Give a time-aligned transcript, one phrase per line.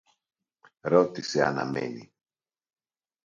[0.81, 2.13] ρώτησε αναμμένη.